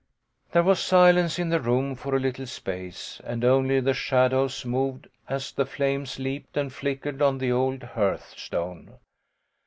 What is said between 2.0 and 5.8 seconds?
a little space, and only the shadows moved as the